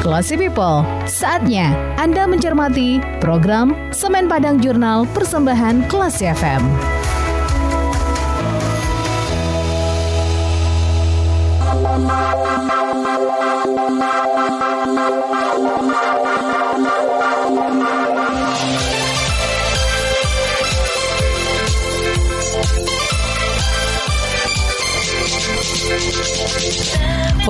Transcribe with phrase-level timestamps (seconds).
[0.00, 6.64] Classy People, saatnya Anda mencermati program Semen Padang Jurnal Persembahan Classy FM.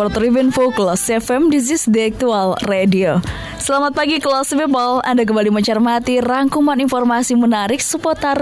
[0.01, 3.21] For Info Kelas FM, this is the actual radio.
[3.61, 8.41] Selamat pagi kelas people, Anda kembali mencermati rangkuman informasi menarik seputar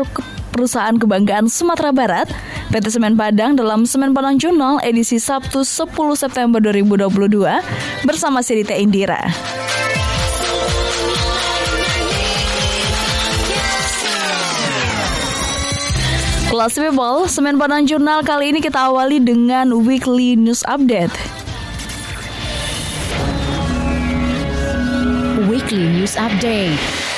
[0.55, 2.31] perusahaan kebanggaan Sumatera Barat,
[2.71, 7.43] PT Semen Padang dalam Semen Padang Journal edisi Sabtu 10 September 2022
[8.07, 9.19] bersama Sirita Indira.
[16.55, 21.28] Kelas People, Semen Padang Jurnal kali ini kita awali dengan weekly news update.
[25.71, 27.09] Weekly News Update.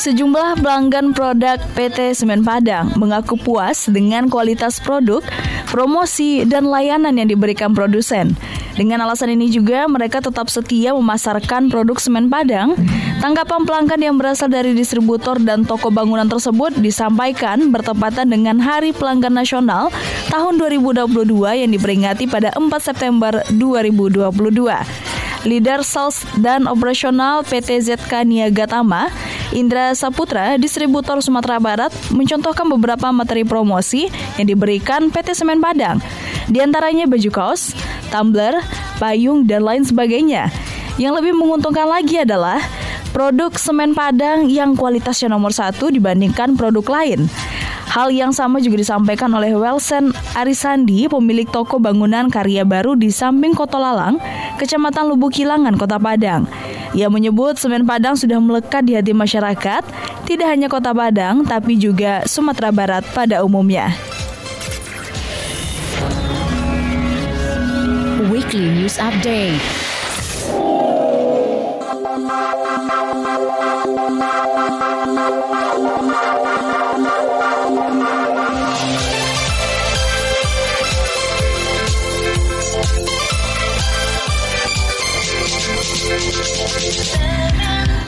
[0.00, 5.20] Sejumlah pelanggan produk PT Semen Padang mengaku puas dengan kualitas produk,
[5.68, 8.32] promosi, dan layanan yang diberikan produsen.
[8.80, 12.80] Dengan alasan ini juga mereka tetap setia memasarkan produk semen Padang.
[13.20, 19.36] Tanggapan pelanggan yang berasal dari distributor dan toko bangunan tersebut disampaikan bertepatan dengan Hari Pelanggan
[19.36, 19.92] Nasional
[20.32, 21.12] tahun 2022
[21.60, 24.32] yang diperingati pada 4 September 2022.
[25.44, 29.08] Leader Sales dan Operasional PT ZK Niaga Tama,
[29.50, 34.06] Indra Saputra, distributor Sumatera Barat, mencontohkan beberapa materi promosi
[34.38, 35.98] yang diberikan PT Semen Padang.
[36.46, 37.74] Di antaranya baju kaos,
[38.14, 38.62] tumbler,
[39.02, 40.54] payung, dan lain sebagainya.
[40.98, 42.62] Yang lebih menguntungkan lagi adalah
[43.10, 47.26] produk semen Padang yang kualitasnya nomor satu dibandingkan produk lain.
[47.90, 53.50] Hal yang sama juga disampaikan oleh Welsen Arisandi, pemilik toko bangunan karya baru di samping
[53.50, 54.22] Kota Lalang,
[54.62, 56.46] Kecamatan Lubuk Hilangan, Kota Padang.
[56.90, 59.82] Ia menyebut semen Padang sudah melekat di hati masyarakat,
[60.26, 63.94] tidak hanya Kota Padang, tapi juga Sumatera Barat pada umumnya.
[68.30, 69.90] Weekly News Update.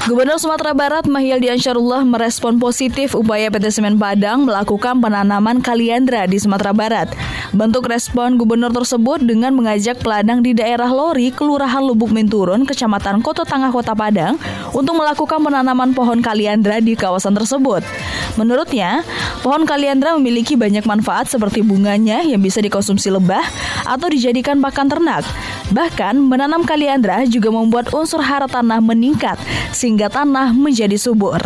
[0.03, 6.43] Gubernur Sumatera Barat Mahyildi Ansarullah merespon positif upaya PT Semen Padang melakukan penanaman kaliandra di
[6.43, 7.15] Sumatera Barat.
[7.55, 13.47] Bentuk respon gubernur tersebut dengan mengajak peladang di daerah Lori, Kelurahan Lubuk Minturun, Kecamatan Kota
[13.47, 14.43] Tengah Kota Padang
[14.75, 17.87] untuk melakukan penanaman pohon kaliandra di kawasan tersebut.
[18.35, 19.07] Menurutnya,
[19.47, 23.47] pohon kaliandra memiliki banyak manfaat seperti bunganya yang bisa dikonsumsi lebah
[23.87, 25.23] atau dijadikan pakan ternak.
[25.73, 29.41] Bahkan, menanam kaliandra juga membuat unsur hara tanah meningkat
[29.73, 31.41] sehingga tanah menjadi subur.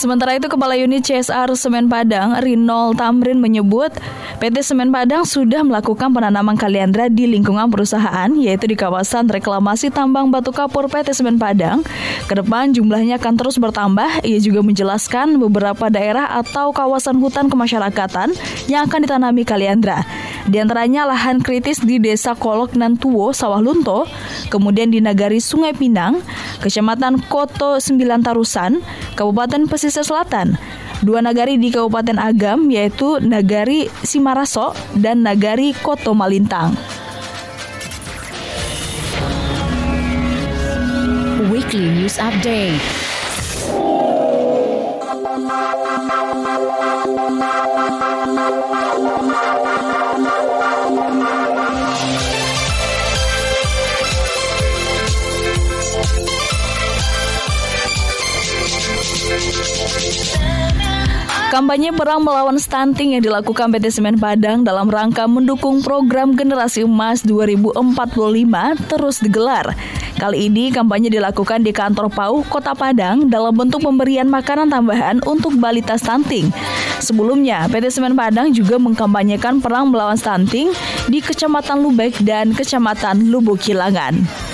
[0.00, 3.92] Sementara itu Kepala Unit CSR Semen Padang, Rinol Tamrin menyebut
[4.40, 10.32] PT Semen Padang sudah melakukan penanaman kaliandra di lingkungan perusahaan yaitu di kawasan reklamasi tambang
[10.32, 11.84] batu kapur PT Semen Padang.
[12.24, 14.24] Ke depan jumlahnya akan terus bertambah.
[14.24, 18.32] Ia juga menjelaskan beberapa daerah atau kawasan hutan kemasyarakatan
[18.72, 20.08] yang akan ditanami kaliandra.
[20.48, 24.08] Di antaranya lahan kritis di Desa Kolok Nantuo, Sawah Lunto,
[24.50, 26.18] kemudian di Nagari Sungai Pinang,
[26.58, 28.82] Kecamatan Koto Sembilan Tarusan,
[29.14, 30.58] Kabupaten Pesisir Selatan.
[31.00, 36.76] Dua nagari di Kabupaten Agam yaitu Nagari Simaraso dan Nagari Koto Malintang.
[41.48, 42.82] Weekly News Update.
[61.50, 67.26] Kampanye perang melawan stunting yang dilakukan PT Semen Padang dalam rangka mendukung program Generasi Emas
[67.26, 67.74] 2045
[68.86, 69.74] terus digelar.
[70.14, 75.58] Kali ini kampanye dilakukan di kantor PAU Kota Padang dalam bentuk pemberian makanan tambahan untuk
[75.58, 76.54] balita stunting.
[77.02, 80.70] Sebelumnya, PT Semen Padang juga mengkampanyekan perang melawan stunting
[81.10, 84.49] di Kecamatan Lubek dan Kecamatan Lubuk Kilangan.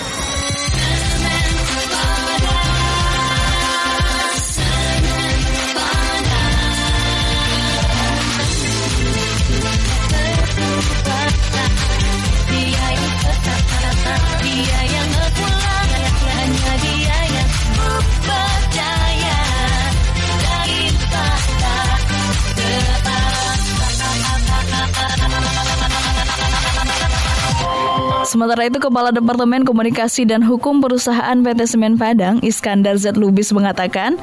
[28.36, 33.16] Sementara itu, Kepala Departemen Komunikasi dan Hukum Perusahaan PT Semen Padang, Iskandar Z.
[33.16, 34.20] Lubis mengatakan,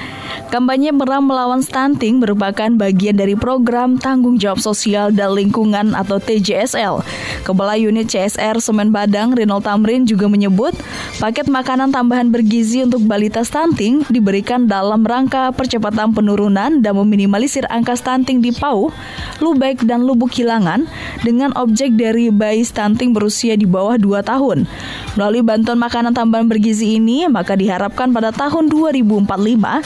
[0.54, 7.02] kampanye perang melawan stunting merupakan bagian dari program Tanggung Jawab Sosial dan Lingkungan atau TJSL.
[7.42, 10.78] Kepala Unit CSR Semen Padang, Rinald Tamrin juga menyebut,
[11.18, 17.98] paket makanan tambahan bergizi untuk balita stunting diberikan dalam rangka percepatan penurunan dan meminimalisir angka
[17.98, 18.94] stunting di Pau,
[19.42, 20.86] Lubek, dan Lubuk Kilangan
[21.26, 24.68] dengan objek dari bayi stunting berusia di bawah 2 tahun.
[25.16, 29.80] Melalui bantuan makanan tambahan bergizi ini, maka diharapkan pada tahun 2045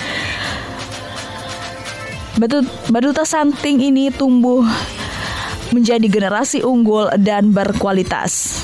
[2.38, 4.62] Batut, baduta santing ini tumbuh
[5.74, 8.62] menjadi generasi unggul dan berkualitas.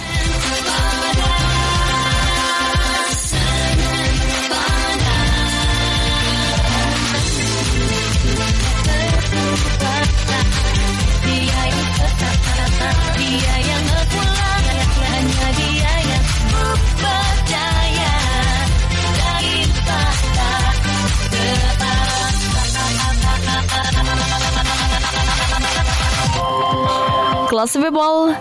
[27.63, 28.35] Kelas People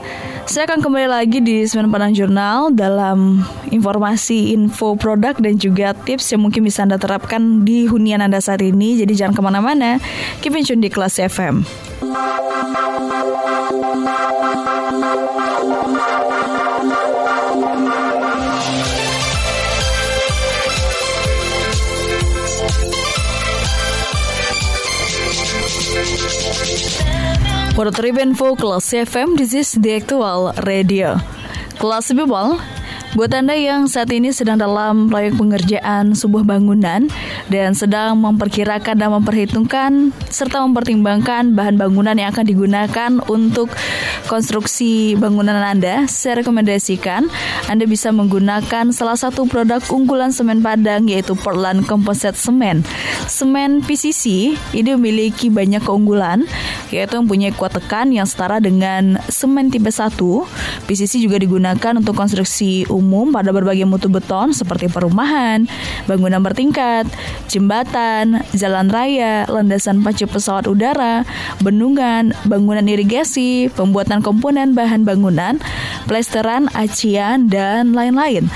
[0.50, 6.42] saya akan kembali lagi di Semen Jurnal dalam informasi info produk dan juga tips yang
[6.42, 8.98] mungkin bisa Anda terapkan di hunian Anda saat ini.
[8.98, 10.02] Jadi jangan ke mana-mana,
[10.42, 11.62] keep in tune di Kelas FM.
[27.72, 31.16] Trip info Kelas FM, this is the actual radio.
[31.80, 32.60] Kelas People,
[33.12, 37.12] Buat Anda yang saat ini sedang dalam proyek pengerjaan sebuah bangunan
[37.52, 43.68] dan sedang memperkirakan dan memperhitungkan serta mempertimbangkan bahan bangunan yang akan digunakan untuk
[44.24, 47.28] konstruksi bangunan Anda, saya rekomendasikan
[47.68, 52.80] Anda bisa menggunakan salah satu produk unggulan semen Padang yaitu Portland Composite Semen.
[53.28, 56.48] Semen PCC ini memiliki banyak keunggulan
[56.88, 60.16] yaitu mempunyai kuat tekan yang setara dengan semen tipe 1.
[60.88, 65.68] PCC juga digunakan untuk konstruksi umum pada berbagai mutu beton seperti perumahan,
[66.08, 67.04] bangunan bertingkat,
[67.48, 71.26] jembatan, jalan raya, landasan pacu pesawat udara,
[71.62, 75.62] bendungan, bangunan irigasi, pembuatan komponen bahan bangunan,
[76.06, 78.50] plesteran, acian, dan lain-lain.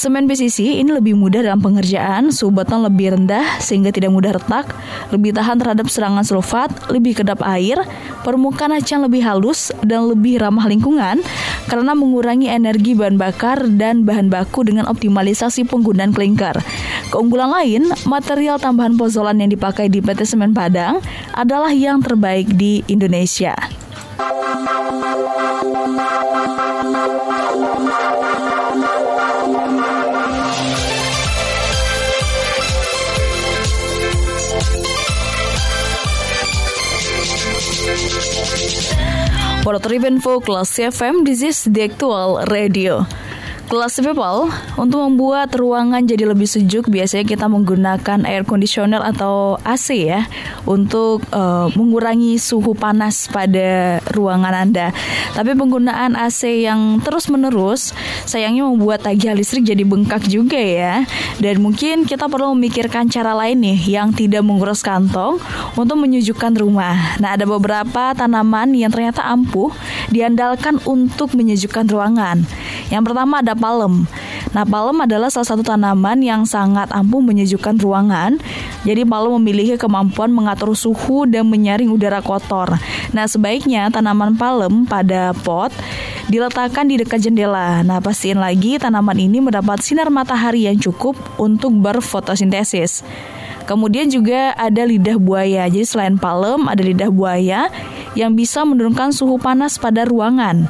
[0.00, 4.72] Semen PCC ini lebih mudah dalam pengerjaan, suhu beton lebih rendah sehingga tidak mudah retak,
[5.12, 7.76] lebih tahan terhadap serangan sulfat, lebih kedap air,
[8.24, 11.20] permukaan acian lebih halus dan lebih ramah lingkungan
[11.68, 16.56] karena mengurangi energi bahan bakar dan bahan baku dengan optimalisasi penggunaan klinker.
[17.12, 21.04] Keunggulan lain, material tambahan pozolan yang dipakai di PT Semen Padang
[21.36, 23.52] adalah yang terbaik di Indonesia.
[39.62, 43.06] For Trip Info Class FM, this is the actual radio.
[43.70, 50.10] Kelas people, untuk membuat ruangan jadi lebih sejuk biasanya kita menggunakan air conditioner atau AC
[50.10, 50.26] ya
[50.66, 54.90] untuk uh, mengurangi suhu panas pada ruangan Anda.
[55.38, 57.94] Tapi penggunaan AC yang terus-menerus
[58.26, 61.06] sayangnya membuat tagihan listrik jadi bengkak juga ya.
[61.38, 65.38] Dan mungkin kita perlu memikirkan cara lain nih yang tidak menguras kantong
[65.78, 67.22] untuk menyejukkan rumah.
[67.22, 69.70] Nah, ada beberapa tanaman yang ternyata ampuh
[70.10, 72.42] diandalkan untuk menyejukkan ruangan.
[72.90, 74.08] Yang pertama ada palem.
[74.56, 78.40] Nah, palem adalah salah satu tanaman yang sangat ampuh menyejukkan ruangan.
[78.88, 82.80] Jadi palem memiliki kemampuan mengatur suhu dan menyaring udara kotor.
[83.12, 85.70] Nah, sebaiknya tanaman palem pada pot
[86.32, 87.84] diletakkan di dekat jendela.
[87.84, 93.04] Nah, pastiin lagi tanaman ini mendapat sinar matahari yang cukup untuk berfotosintesis.
[93.70, 95.70] Kemudian juga ada lidah buaya.
[95.70, 97.70] Jadi selain palem ada lidah buaya
[98.18, 100.66] yang bisa menurunkan suhu panas pada ruangan.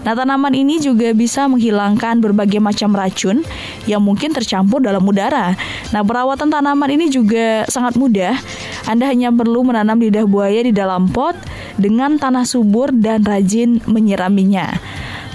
[0.00, 3.44] Nah, tanaman ini juga bisa menghilangkan berbagai macam racun
[3.84, 5.52] yang mungkin tercampur dalam udara.
[5.92, 8.34] Nah, perawatan tanaman ini juga sangat mudah.
[8.88, 11.36] Anda hanya perlu menanam lidah buaya di dalam pot
[11.76, 14.72] dengan tanah subur dan rajin menyiraminya.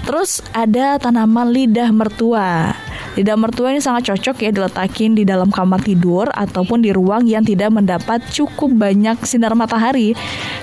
[0.06, 2.70] Terus ada tanaman lidah mertua.
[3.16, 7.40] Lidah mertua ini sangat cocok ya diletakin di dalam kamar tidur ataupun di ruang yang
[7.42, 10.12] tidak mendapat cukup banyak sinar matahari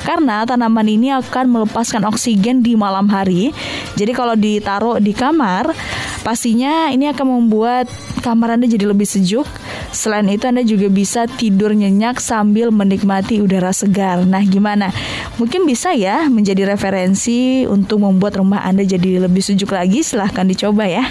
[0.05, 3.49] karena tanaman ini akan melepaskan oksigen di malam hari.
[3.97, 5.73] Jadi kalau ditaruh di kamar,
[6.21, 7.89] pastinya ini akan membuat
[8.21, 9.49] kamar Anda jadi lebih sejuk.
[9.89, 14.21] Selain itu Anda juga bisa tidur nyenyak sambil menikmati udara segar.
[14.29, 14.93] Nah, gimana?
[15.41, 20.03] Mungkin bisa ya menjadi referensi untuk membuat rumah Anda jadi lebih sejuk lagi.
[20.03, 21.07] Silahkan dicoba ya.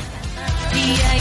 [0.71, 1.12] Dia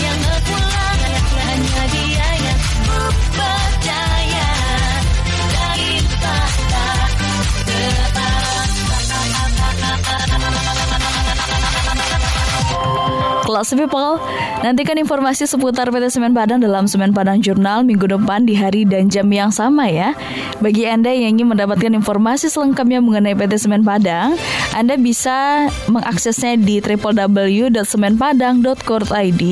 [13.61, 14.17] Kelas People,
[14.65, 19.05] nantikan informasi seputar PT Semen Padang dalam Semen Padang Jurnal minggu depan di hari dan
[19.05, 20.17] jam yang sama ya.
[20.65, 24.33] Bagi Anda yang ingin mendapatkan informasi selengkapnya mengenai PT Semen Padang,
[24.73, 29.43] Anda bisa mengaksesnya di www.semenpadang.co.id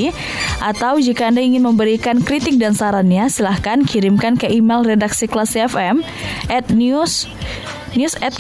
[0.58, 6.01] atau jika Anda ingin memberikan kritik dan sarannya, silahkan kirimkan ke email redaksi kelas FM
[6.50, 7.30] at news
[7.94, 8.34] news at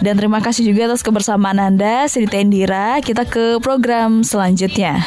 [0.00, 2.98] dan terima kasih juga atas kebersamaan Anda, Siti Indira.
[3.04, 5.04] Kita ke program selanjutnya.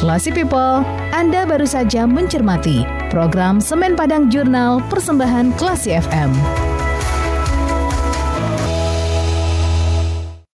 [0.00, 0.80] Classy People,
[1.12, 6.69] Anda baru saja mencermati program Semen Padang Jurnal Persembahan Classy FM.